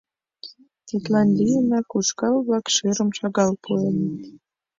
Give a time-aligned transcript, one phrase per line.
[0.87, 4.17] Тидлан лийынак ушкал-влак шӧрым шагал пуэныт.